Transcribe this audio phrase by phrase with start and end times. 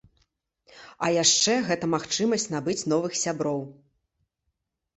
[1.07, 3.65] А яшчэ гэта магчымасць набыць новых сяброў!